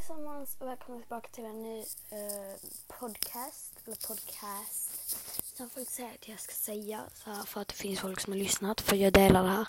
[0.00, 1.78] allesammans och välkomna tillbaka till en ny
[2.10, 2.56] eh,
[2.88, 5.16] podcast, eller podcast.
[5.56, 8.32] Som folk säger att jag ska säga så här för att det finns folk som
[8.32, 9.66] har lyssnat för jag delar det här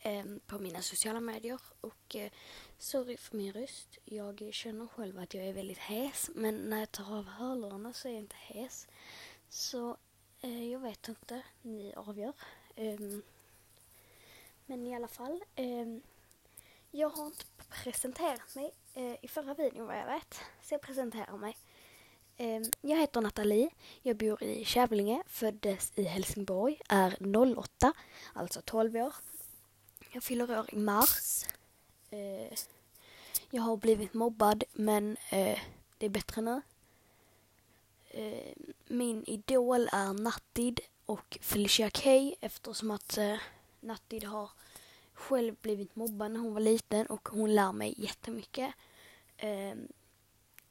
[0.00, 1.60] eh, på mina sociala medier.
[1.80, 2.30] Och eh,
[2.78, 6.92] sorry för min röst, jag känner själv att jag är väldigt hes men när jag
[6.92, 8.86] tar av hörlurarna så är jag inte hes.
[9.48, 9.96] Så
[10.40, 12.32] eh, jag vet inte, ni avgör.
[12.76, 13.22] Ehm,
[14.66, 15.44] men i alla fall.
[15.54, 16.02] Ehm,
[16.90, 17.44] jag har inte
[17.84, 20.40] presenterat mig Eh, i förra videon vad jag vet.
[20.62, 21.56] Så jag presenterar mig.
[22.36, 23.70] Ehm, jag heter Nathalie.
[24.02, 25.22] Jag bor i Kävlinge.
[25.26, 26.80] Föddes i Helsingborg.
[26.88, 27.16] Är
[27.56, 27.92] 08,
[28.32, 29.14] alltså 12 år.
[30.12, 31.44] Jag fyller år i mars.
[32.10, 32.58] Eh,
[33.50, 35.58] jag har blivit mobbad men eh,
[35.98, 36.60] det är bättre nu.
[38.10, 43.18] Ehm, min idol är Nattid och Felicia Kay eftersom att
[43.80, 44.50] Nattid har
[45.12, 48.74] själv blivit mobbad när hon var liten och hon lär mig jättemycket.
[49.38, 49.88] Ehm,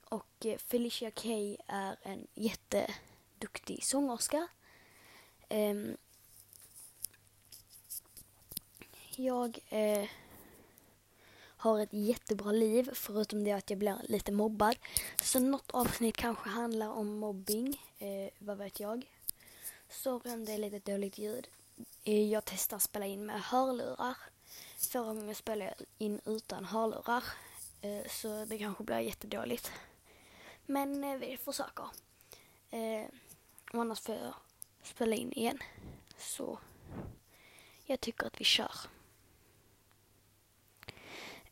[0.10, 4.48] och Felicia Kay är en jätteduktig sångerska.
[5.50, 5.98] Ehm,
[9.16, 10.09] jag eh,
[11.58, 14.76] har ett jättebra liv förutom det att jag blir lite mobbad.
[15.22, 19.12] Så något avsnitt kanske handlar om mobbing, eh, vad vet jag.
[19.90, 21.48] Sorry om det är lite dåligt ljud.
[22.04, 24.18] Eh, Jag testar att spela in med hörlurar.
[24.78, 27.24] Förra gången spelade jag in utan hörlurar.
[27.81, 29.72] Eh, så det kanske blir jättedåligt.
[30.66, 31.88] Men eh, vi försöker.
[32.72, 33.06] Eh,
[33.73, 34.34] och annars får jag
[34.84, 35.59] spela in igen.
[36.17, 36.59] Så
[37.86, 38.72] jag tycker att vi kör.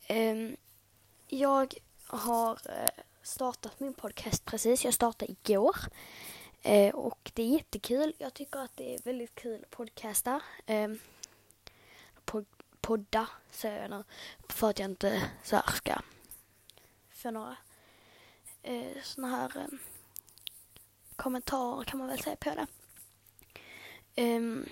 [0.07, 0.57] Ehm,
[1.27, 1.73] jag
[2.07, 2.59] har
[3.21, 4.85] startat min podcast precis.
[4.85, 5.75] Jag startade igår.
[6.93, 8.13] Och det är jättekul.
[8.17, 10.41] Jag tycker att det är väldigt kul att podcasta.
[10.65, 10.99] Ehm,
[12.25, 12.45] pod-
[12.81, 14.03] podda, säger jag nu.
[14.49, 16.01] För att jag inte så här ska
[17.25, 17.57] få några
[18.63, 19.67] eh, såna här eh,
[21.15, 22.67] kommentarer kan man väl säga på det.
[24.21, 24.69] Um,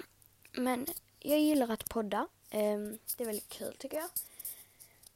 [0.51, 0.87] men
[1.19, 2.27] jag gillar att podda.
[2.51, 4.09] Um, det är väldigt kul tycker jag.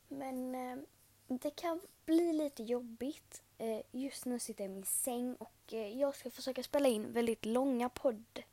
[0.07, 0.85] Men um,
[1.27, 3.41] det kan bli lite jobbigt.
[3.61, 7.13] Uh, just nu sitter jag i min säng och uh, jag ska försöka spela in
[7.13, 8.43] väldigt långa podd,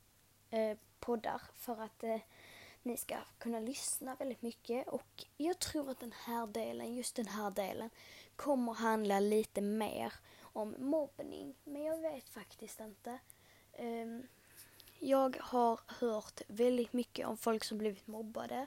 [0.53, 2.05] uh, poddar för att
[2.83, 4.89] ni ska kunna lyssna väldigt mycket.
[4.89, 7.91] Och jag tror att den här delen, just den här delen,
[8.37, 10.13] kommer handla lite mer
[10.43, 11.55] om mobbning.
[11.65, 13.19] Men jag vet faktiskt inte.
[13.79, 14.27] Um,
[14.99, 18.67] jag har hört väldigt mycket om folk som blivit mobbade.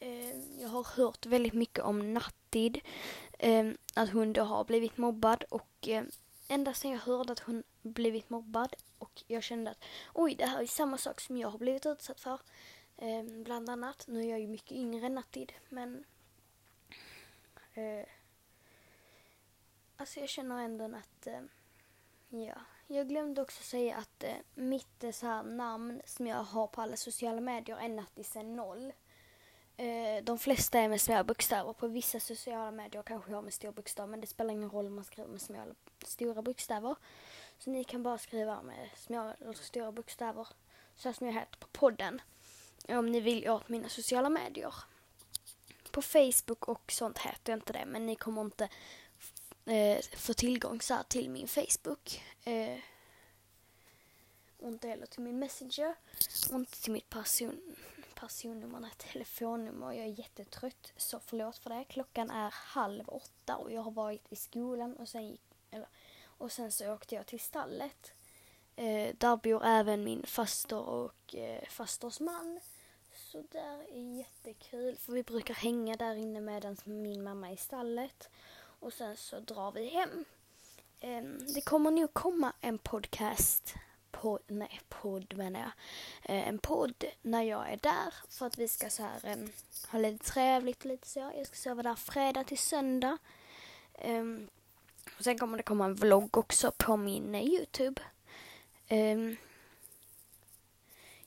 [0.00, 2.80] Um, Jag har hört väldigt mycket om Nattid.
[3.42, 5.88] um, Att hon då har blivit mobbad och
[6.48, 9.84] ända sedan jag hörde att hon blivit mobbad och jag kände att
[10.14, 12.40] oj, det här är samma sak som jag har blivit utsatt för.
[13.44, 14.04] Bland annat.
[14.08, 16.04] Nu är jag ju mycket yngre än Nattid men
[17.74, 18.06] eh,
[20.02, 21.40] Alltså jag känner ändå att eh,
[22.28, 22.54] Ja,
[22.86, 26.96] jag glömde också säga att eh, mitt så här namn som jag har på alla
[26.96, 28.92] sociala medier är Nattisen 0.
[29.76, 31.72] Eh, de flesta är med små bokstäver.
[31.72, 34.86] På vissa sociala medier kanske jag har med stor bokstav men det spelar ingen roll
[34.86, 35.74] om man skriver med små eller
[36.04, 36.96] stora bokstäver.
[37.58, 40.48] Så ni kan bara skriva med små eller stora bokstäver
[40.96, 42.20] så som jag heter på podden.
[42.88, 44.74] Om ni vill åt mina sociala medier.
[45.90, 48.68] På Facebook och sånt heter jag inte det men ni kommer inte
[49.66, 52.22] eh, få tillgång så här till min Facebook.
[52.44, 52.78] Eh,
[54.58, 55.94] och inte heller till min Messenger.
[56.50, 57.76] Och inte till mitt person,
[58.14, 59.92] personnummer, nej, telefonnummer.
[59.92, 61.84] Jag är jättetrött, så förlåt för det.
[61.84, 65.88] Klockan är halv åtta och jag har varit i skolan och sen, gick, eller,
[66.24, 68.12] och sen så åkte jag till stallet.
[68.76, 72.60] Eh, där bor även min faster och eh, fasters man.
[73.14, 77.56] Så där är jättekul, för vi brukar hänga där inne medan min mamma är i
[77.56, 78.30] stallet.
[78.82, 80.24] Och sen så drar vi hem.
[81.00, 83.74] Ehm, det kommer nog komma en podcast,
[84.10, 85.72] på, nej podd menar jag,
[86.36, 89.52] eh, en podd när jag är där för att vi ska så här ehm,
[89.88, 91.20] ha lite trevligt och lite så.
[91.20, 93.18] Jag ska sova där fredag till söndag.
[93.94, 94.48] Ehm,
[95.18, 98.02] och sen kommer det komma en vlogg också på min eh, Youtube.
[98.90, 99.36] Um,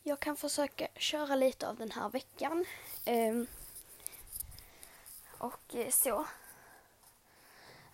[0.04, 2.66] jag kan försöka köra lite av den här veckan.
[3.06, 3.48] Um,
[5.38, 6.26] och eh, så.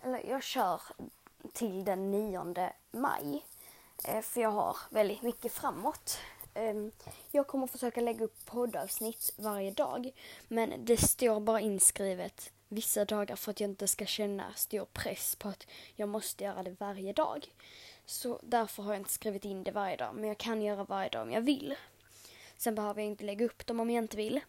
[0.04, 0.80] Eller jag kör
[1.52, 3.44] till den 9 maj.
[4.04, 6.18] Eh, för jag har väldigt mycket framåt.
[6.54, 6.92] Ehm,
[7.30, 10.10] jag kommer försöka lägga upp poddavsnitt varje dag.
[10.48, 15.36] Men det står bara inskrivet vissa dagar för att jag inte ska känna stor press
[15.36, 15.66] på att
[15.96, 17.54] jag måste göra det varje dag.
[18.06, 20.14] Så därför har jag inte skrivit in det varje dag.
[20.14, 21.74] Men jag kan göra varje dag om jag vill.
[22.56, 24.40] Sen behöver jag inte lägga upp dem om jag inte vill.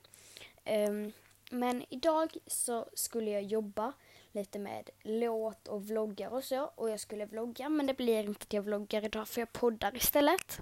[0.64, 1.12] Ehm,
[1.52, 3.94] men idag så skulle jag jobba
[4.34, 6.72] lite med låt och vloggar och så.
[6.76, 9.96] Och jag skulle vlogga men det blir inte att jag vloggar idag för jag poddar
[9.96, 10.60] istället.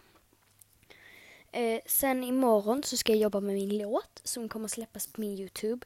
[1.52, 5.40] Eh, sen imorgon så ska jag jobba med min låt som kommer släppas på min
[5.40, 5.86] Youtube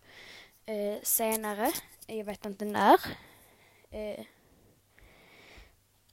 [0.66, 1.72] eh, senare.
[2.08, 3.00] Jag vet inte när.
[3.92, 4.26] Eh,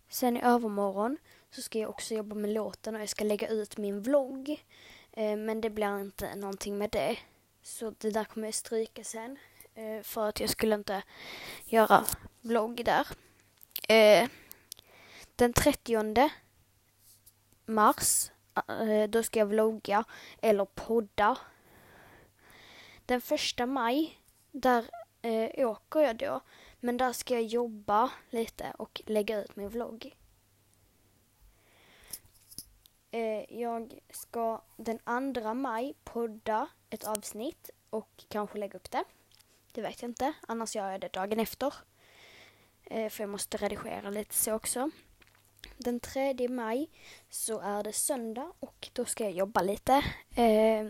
[0.08, 1.18] sen i övermorgon
[1.50, 4.64] så ska jag också jobba med låten och jag ska lägga ut min vlogg.
[5.12, 7.18] Eh, men det blir inte någonting med det.
[7.62, 9.38] Så det där kommer jag stryka sen.
[9.74, 11.02] Eh, för att jag skulle inte
[11.64, 12.04] göra
[12.40, 13.06] vlogg där.
[13.88, 14.28] Eh,
[15.36, 16.30] den 30
[17.66, 18.30] mars,
[18.68, 20.04] eh, då ska jag vlogga
[20.42, 21.38] eller podda.
[23.06, 24.18] Den första maj,
[24.50, 24.84] där
[25.22, 26.40] eh, åker jag då.
[26.80, 30.16] Men där ska jag jobba lite och lägga ut min vlogg.
[33.10, 34.98] Eh, jag ska den
[35.34, 39.04] 2 maj podda ett avsnitt och kanske lägga upp det.
[39.72, 40.32] Det vet jag inte.
[40.48, 41.74] Annars gör jag det dagen efter.
[42.84, 44.90] Eh, för jag måste redigera lite så också.
[45.76, 46.90] Den 3 maj
[47.30, 50.04] så är det söndag och då ska jag jobba lite.
[50.34, 50.86] Eh,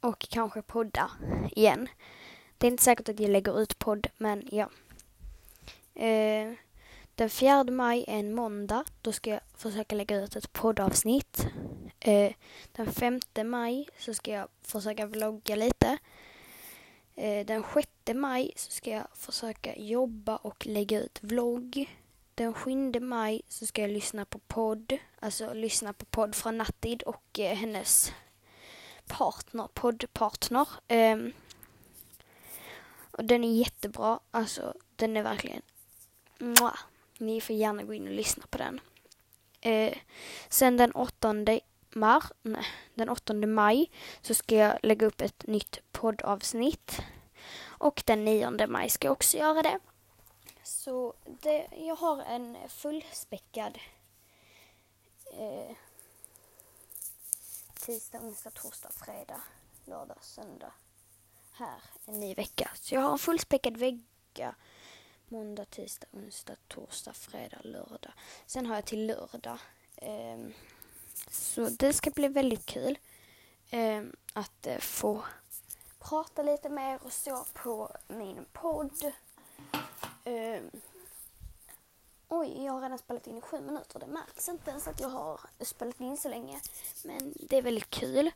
[0.00, 1.10] och kanske podda
[1.50, 1.88] igen.
[2.58, 4.70] Det är inte säkert att jag lägger ut podd, men ja.
[5.94, 6.52] Eh,
[7.14, 8.84] den 4 maj är en måndag.
[9.02, 11.46] Då ska jag försöka lägga ut ett poddavsnitt.
[12.00, 12.32] Eh,
[12.72, 15.98] den 5 maj så ska jag försöka vlogga lite.
[17.14, 21.98] Eh, den 6 maj så ska jag försöka jobba och lägga ut vlogg.
[22.34, 27.02] Den 7 maj så ska jag lyssna på podd, alltså lyssna på podd från Nattid
[27.02, 28.12] och eh, hennes
[29.06, 30.68] partner, poddpartner.
[30.88, 31.32] Ehm,
[33.10, 35.62] och den är jättebra, alltså den är verkligen
[36.38, 36.78] Mwah.
[37.18, 38.80] Ni får gärna gå in och lyssna på den.
[39.60, 39.98] Eh,
[40.48, 41.34] sen den 8
[41.94, 43.90] mar, nej, den 8 maj
[44.22, 47.02] så ska jag lägga upp ett nytt poddavsnitt.
[47.64, 49.78] Och den 9 maj ska jag också göra det.
[50.62, 53.78] Så det, jag har en fullspäckad
[55.32, 55.76] eh,
[57.74, 59.40] tisdag, onsdag, torsdag, fredag,
[59.84, 60.72] lördag, söndag
[61.52, 62.70] här en ny vecka.
[62.74, 64.54] Så jag har en fullspäckad vecka
[65.28, 68.12] måndag, tisdag, onsdag, torsdag, fredag, lördag.
[68.46, 69.58] Sen har jag till lördag.
[69.96, 70.38] Eh,
[71.30, 72.98] så det ska bli väldigt kul
[73.70, 74.02] eh,
[74.32, 75.24] att eh, få
[76.02, 79.12] prata lite mer och så på min podd.
[80.24, 80.70] Um,
[82.28, 84.00] oj, jag har redan spelat in i sju minuter.
[84.00, 86.60] Det märks inte ens att jag har spelat in så länge.
[87.04, 88.30] Men det är väldigt kul.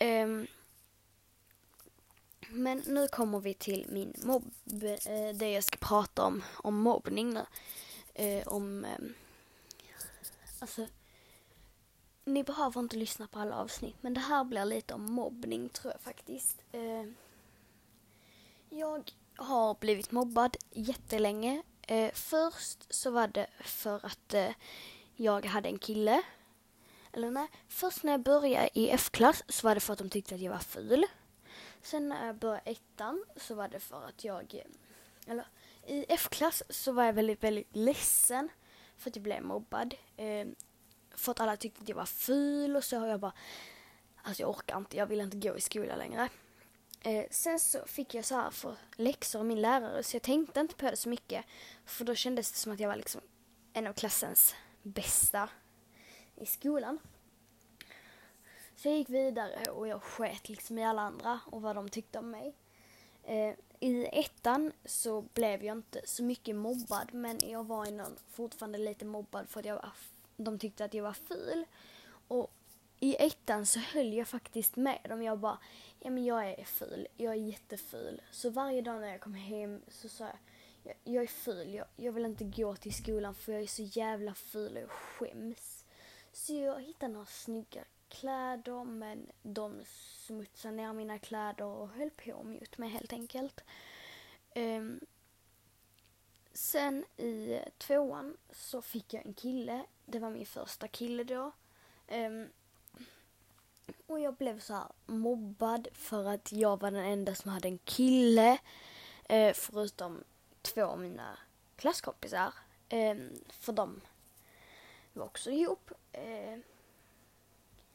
[0.00, 0.46] Um,
[2.48, 7.34] men nu kommer vi till min mobb, uh, det jag ska prata om, om mobbning
[7.34, 7.46] nu.
[8.24, 9.14] Uh, om, um,
[10.58, 10.86] alltså,
[12.30, 15.92] ni behöver inte lyssna på alla avsnitt, men det här blir lite om mobbning tror
[15.92, 16.62] jag faktiskt.
[16.72, 17.04] Eh,
[18.68, 21.62] jag har blivit mobbad jättelänge.
[21.82, 24.50] Eh, först så var det för att eh,
[25.16, 26.22] jag hade en kille.
[27.12, 30.34] Eller nej, först när jag började i F-klass så var det för att de tyckte
[30.34, 31.06] att jag var ful.
[31.82, 35.46] Sen när jag började ettan så var det för att jag, eh, eller
[35.86, 38.48] i F-klass så var jag väldigt, väldigt ledsen
[38.96, 39.94] för att jag blev mobbad.
[40.16, 40.46] Eh,
[41.20, 43.32] för att alla tyckte att jag var ful och så har jag bara,
[44.22, 46.28] alltså jag orkar inte, jag vill inte gå i skolan längre.
[47.02, 50.60] Eh, sen så fick jag så här för läxor av min lärare så jag tänkte
[50.60, 51.44] inte på det så mycket.
[51.84, 53.20] För då kändes det som att jag var liksom
[53.72, 55.48] en av klassens bästa
[56.36, 56.98] i skolan.
[58.76, 62.18] Så jag gick vidare och jag sket liksom i alla andra och vad de tyckte
[62.18, 62.54] om mig.
[63.22, 68.78] Eh, I ettan så blev jag inte så mycket mobbad men jag var någon fortfarande
[68.78, 69.92] lite mobbad för att jag var,
[70.44, 71.64] de tyckte att jag var ful.
[72.28, 72.52] Och
[73.00, 75.22] i ettan så höll jag faktiskt med dem.
[75.22, 75.58] Jag bara,
[75.98, 78.22] ja men jag är ful, jag är jätteful.
[78.30, 80.36] Så varje dag när jag kom hem så sa jag,
[80.82, 83.82] jag, jag är ful, jag, jag vill inte gå till skolan för jag är så
[83.82, 85.84] jävla ful och jag skäms.
[86.32, 89.80] Så jag hittade några snygga kläder men de
[90.26, 93.64] smutsade ner mina kläder och höll på mot mig helt enkelt.
[94.54, 95.00] Um,
[96.52, 99.84] sen i tvåan så fick jag en kille.
[100.10, 101.52] Det var min första kille då.
[102.08, 102.48] Um,
[104.06, 108.58] och jag blev så mobbad för att jag var den enda som hade en kille.
[109.32, 110.24] Uh, förutom
[110.62, 111.38] två av mina
[111.76, 112.54] klasskompisar.
[112.90, 114.00] Um, för de
[115.12, 115.90] var också ihop.
[116.18, 116.58] Uh,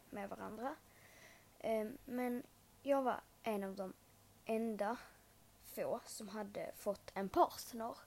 [0.10, 0.76] med varandra.
[1.64, 2.44] Um, men
[2.82, 3.94] jag var en av de
[4.46, 4.98] enda
[5.64, 7.98] få som hade fått en partner.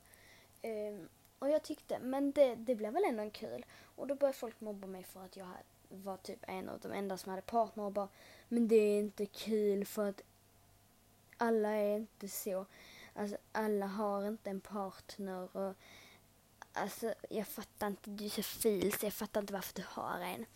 [0.63, 1.09] Um,
[1.39, 3.67] och jag tyckte, men det, det blev väl ändå kul.
[3.97, 5.49] Och då började folk mobba mig för att jag
[5.89, 8.09] var typ en av de enda som hade partner och bara,
[8.49, 10.23] men det är inte kul för att
[11.37, 12.67] alla är inte så.
[13.15, 15.75] Alltså, alla har inte en partner och
[16.73, 20.21] alltså jag fattar inte, du är så fil så jag fattar inte varför du har
[20.21, 20.47] en.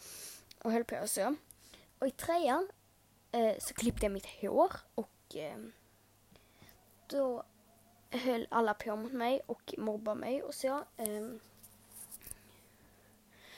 [0.62, 1.34] Och höll på så.
[1.98, 2.68] Och i trean
[3.32, 5.58] eh, så klippte jag mitt hår och eh,
[7.06, 7.44] då
[8.12, 10.84] höll alla på mot mig och mobbade mig och så.
[10.96, 11.40] Um,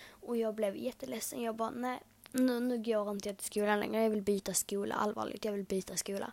[0.06, 1.42] och jag blev jätteledsen.
[1.42, 2.00] Jag bara, nej,
[2.32, 4.02] nu, nu går inte jag till skolan längre.
[4.02, 5.44] Jag vill byta skola, allvarligt.
[5.44, 6.32] Jag vill byta skola.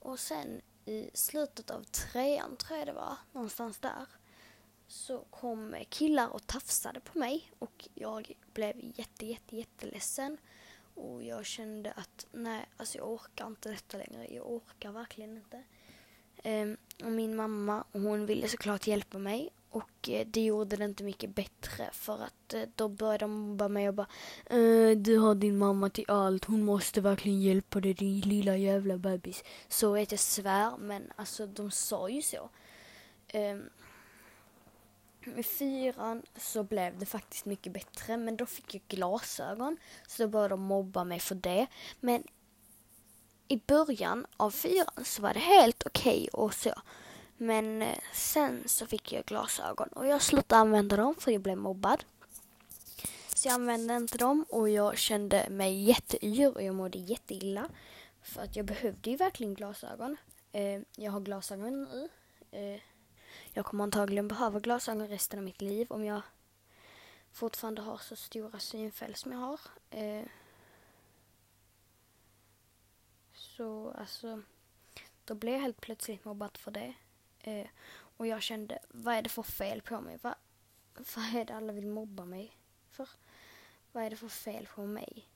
[0.00, 4.06] Och sen i slutet av trean, tror jag det var, någonstans där,
[4.86, 10.38] så kom killar och tafsade på mig och jag blev jätte, jätte, jätteledsen.
[10.94, 14.34] Och jag kände att nej, alltså jag orkar inte detta längre.
[14.34, 15.62] Jag orkar verkligen inte.
[16.42, 21.04] Ehm, och min mamma, hon ville såklart hjälpa mig och eh, det gjorde det inte
[21.04, 24.06] mycket bättre för att eh, då började de mobba mig och bara
[24.46, 28.98] äh, Du har din mamma till allt, hon måste verkligen hjälpa dig din lilla jävla
[28.98, 29.44] bebis.
[29.68, 32.50] Så vet jag svär men alltså de sa ju så.
[33.28, 33.70] Ehm, um,
[35.24, 40.28] med fyran så blev det faktiskt mycket bättre men då fick jag glasögon så då
[40.28, 41.66] började de mobba mig för det.
[42.00, 42.22] Men
[43.52, 46.74] i början av fyran så var det helt okej okay och så.
[47.36, 51.58] Men eh, sen så fick jag glasögon och jag slutade använda dem för jag blev
[51.58, 52.04] mobbad.
[53.28, 57.68] Så jag använde inte dem och jag kände mig jätteyr och jag mådde jätteilla.
[58.22, 60.16] För att jag behövde ju verkligen glasögon.
[60.52, 62.08] Eh, jag har glasögon nu.
[62.50, 62.80] Eh,
[63.52, 66.22] jag kommer antagligen behöva glasögon resten av mitt liv om jag
[67.32, 69.60] fortfarande har så stora synfel som jag har.
[73.56, 74.42] Så alltså,
[75.24, 76.94] då blev jag helt plötsligt mobbad för det.
[77.40, 80.16] Eh, och jag kände, vad är det för fel på mig?
[80.16, 80.34] Va,
[80.94, 82.56] vad är det alla vill mobba mig
[82.90, 83.08] för?
[83.92, 85.28] Vad är det för fel på mig?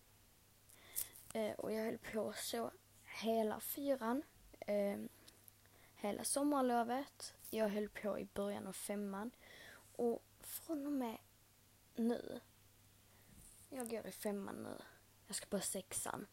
[1.33, 2.71] Eh, och jag höll på så
[3.05, 4.23] hela fyran,
[4.61, 4.99] eh,
[5.95, 7.35] hela sommarlovet.
[7.51, 9.31] Jag höll på i början av femman.
[9.97, 11.19] Och från och med
[11.95, 12.41] nu,
[13.71, 14.77] jag går i femman nu,
[15.27, 16.27] jag ska på sexan.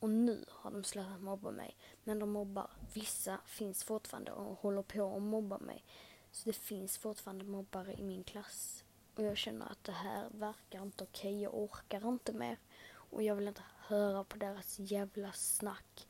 [0.00, 1.76] Och nu har de slutat mobba mig.
[2.04, 5.84] Men de mobbar, vissa finns fortfarande och håller på att mobba mig.
[6.30, 8.84] Så det finns fortfarande mobbare i min klass.
[9.14, 11.30] Och jag känner att det här verkar inte okej.
[11.30, 11.42] Okay.
[11.42, 12.58] Jag orkar inte mer.
[12.90, 16.08] Och jag vill inte höra på deras jävla snack.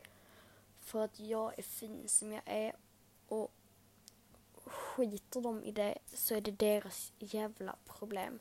[0.80, 2.76] För att jag är fin som jag är.
[3.28, 3.52] Och
[4.64, 8.38] skiter de i det så är det deras jävla problem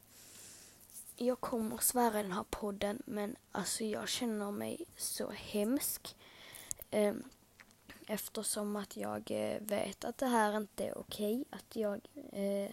[1.18, 6.16] jag kommer svära i den här podden men alltså jag känner mig så hemsk.
[6.92, 7.14] Eh,
[8.08, 11.44] eftersom att jag eh, vet att det här inte är okej.
[11.50, 12.72] Att jag eh,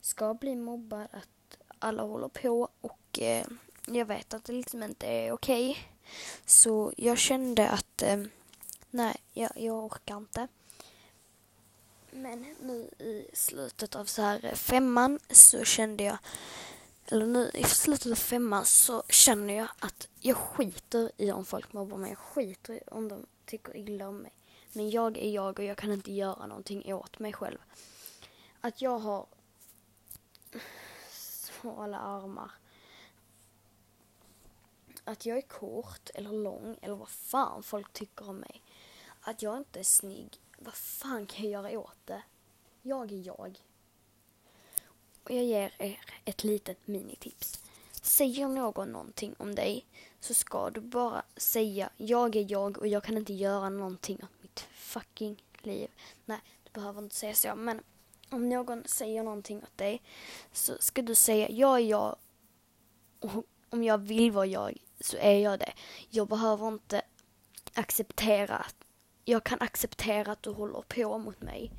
[0.00, 3.46] ska bli mobbad, att alla håller på och eh,
[3.86, 5.78] jag vet att det liksom inte är okej.
[6.44, 8.22] Så jag kände att eh,
[8.90, 10.48] nej, jag, jag orkar inte.
[12.10, 16.18] Men nu i slutet av så här eh, femman så kände jag
[17.12, 21.72] eller nu i slutet av femman så känner jag att jag skiter i om folk
[21.72, 22.10] mobbar mig.
[22.10, 24.32] Jag skiter i om de tycker illa om mig.
[24.72, 27.58] Men jag är jag och jag kan inte göra någonting åt mig själv.
[28.60, 29.26] Att jag har
[31.10, 32.50] smala armar.
[35.04, 38.62] Att jag är kort eller lång eller vad fan folk tycker om mig.
[39.20, 40.40] Att jag inte är snygg.
[40.58, 42.22] Vad fan kan jag göra åt det?
[42.82, 43.60] Jag är jag.
[45.24, 47.60] Och jag ger er ett litet minitips.
[48.02, 49.86] Säger någon någonting om dig
[50.20, 54.42] så ska du bara säga jag är jag och jag kan inte göra någonting åt
[54.42, 55.88] mitt fucking liv.
[56.24, 57.82] Nej, du behöver inte säga så men
[58.30, 60.02] om någon säger någonting åt dig
[60.52, 62.16] så ska du säga jag är jag
[63.20, 65.72] och om jag vill vara jag så är jag det.
[66.08, 67.02] Jag behöver inte
[67.74, 68.76] acceptera, att
[69.24, 71.72] jag kan acceptera att du håller på mot mig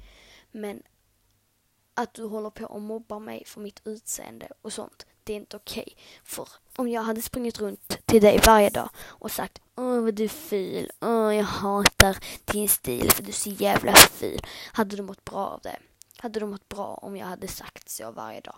[0.51, 0.83] men
[2.01, 5.05] att du håller på och mobbar mig för mitt utseende och sånt.
[5.23, 5.83] Det är inte okej.
[5.87, 5.95] Okay.
[6.23, 10.23] För om jag hade sprungit runt till dig varje dag och sagt Åh vad du
[10.23, 14.41] är ful, åh jag hatar din stil för du är så jävla ful.
[14.73, 15.77] Hade du mått bra av det?
[16.17, 18.57] Hade du mått bra om jag hade sagt så varje dag?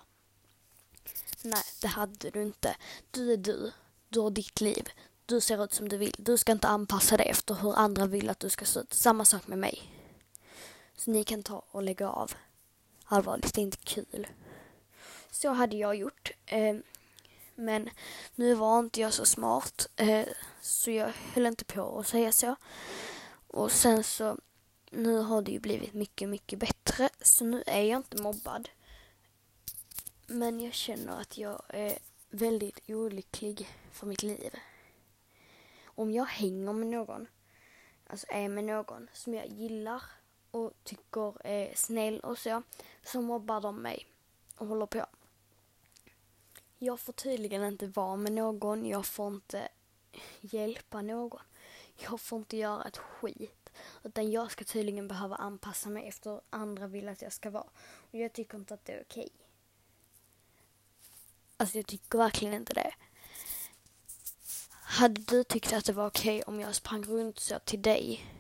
[1.42, 2.76] Nej, det hade du inte.
[3.12, 3.72] Du är du.
[4.10, 4.90] Du har ditt liv.
[5.26, 6.16] Du ser ut som du vill.
[6.18, 8.94] Du ska inte anpassa dig efter hur andra vill att du ska se ut.
[8.94, 9.92] Samma sak med mig.
[10.96, 12.34] Så ni kan ta och lägga av
[13.14, 14.28] allvarligt, det är inte kul.
[15.32, 16.32] Så hade jag gjort.
[16.46, 16.76] Eh,
[17.56, 17.90] men
[18.36, 20.28] nu var inte jag så smart eh,
[20.62, 22.56] så jag höll inte på att säga så.
[23.48, 24.38] Och sen så,
[24.92, 28.70] nu har det ju blivit mycket, mycket bättre så nu är jag inte mobbad.
[30.28, 31.98] Men jag känner att jag är
[32.30, 34.56] väldigt olycklig för mitt liv.
[35.86, 37.28] Om jag hänger med någon,
[38.08, 40.04] alltså är med någon som jag gillar
[40.54, 42.64] och tycker är snäll och så,
[43.04, 44.06] så mobbar de mig
[44.58, 45.06] och håller på.
[46.78, 49.68] Jag får tydligen inte vara med någon, jag får inte
[50.42, 51.42] hjälpa någon.
[51.98, 53.70] Jag får inte göra ett skit.
[54.04, 57.70] Utan jag ska tydligen behöva anpassa mig efter hur andra vill att jag ska vara.
[58.12, 59.30] Och jag tycker inte att det är okej.
[61.58, 62.94] Alltså jag tycker verkligen inte det.
[64.72, 68.33] Hade du tyckt att det var okej om jag sprang runt så till dig?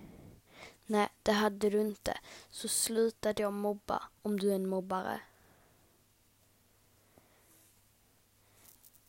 [0.93, 2.17] Nej, det hade du inte.
[2.49, 5.21] Så sluta då mobba om du är en mobbare.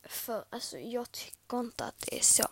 [0.03, 2.45] För alltså jag tycker inte att det är så.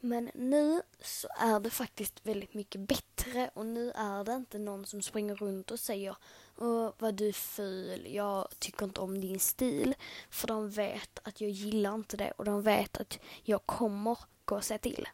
[0.00, 4.86] Men nu så är det faktiskt väldigt mycket bättre och nu är det inte någon
[4.86, 6.16] som springer runt och säger
[6.56, 9.94] Åh, vad du är ful, jag tycker inte om din stil.
[10.30, 14.56] För de vet att jag gillar inte det och de vet att jag kommer gå
[14.56, 15.08] och säga till.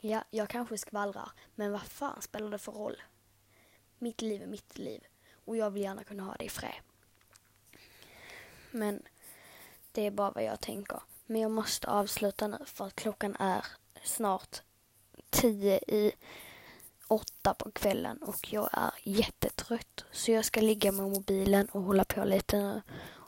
[0.00, 3.02] Ja, jag kanske skvallrar, men vad fan spelar det för roll?
[3.98, 5.06] Mitt liv är mitt liv
[5.44, 6.74] och jag vill gärna kunna ha det i fred.
[8.70, 9.02] Men
[9.92, 11.00] det är bara vad jag tänker.
[11.26, 13.66] Men jag måste avsluta nu för att klockan är
[14.04, 14.62] snart
[15.30, 16.12] tio i
[17.08, 20.04] åtta på kvällen och jag är jättetrött.
[20.12, 22.82] Så jag ska ligga med mobilen och hålla på lite nu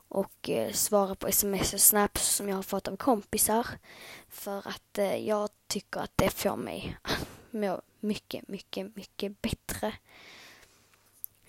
[0.08, 3.66] och eh, svara på sms och snaps som jag har fått av kompisar.
[4.28, 9.94] För att eh, jag tycker att det får mig att må mycket, mycket, mycket bättre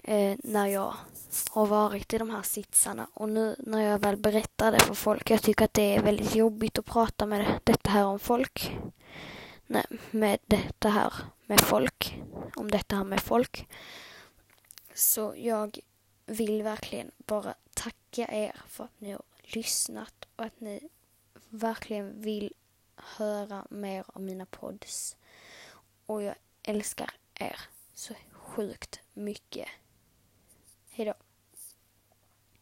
[0.04, 0.96] eh, när jag
[1.50, 3.08] har varit i de här sitsarna.
[3.14, 6.36] Och nu när jag väl berättar det för folk, jag tycker att det är väldigt
[6.36, 8.78] jobbigt att prata med detta här om folk.
[9.68, 11.14] Nej, med detta här
[11.46, 12.22] med folk.
[12.56, 13.68] Om detta här med folk.
[14.94, 15.80] Så jag
[16.26, 20.90] vill verkligen bara tacka er för att ni har lyssnat och att ni
[21.50, 22.54] verkligen vill
[23.02, 25.18] höra mer av mina pods.
[26.06, 27.60] Och jag älskar er
[27.94, 29.68] så sjukt mycket.
[30.90, 31.14] Hejdå.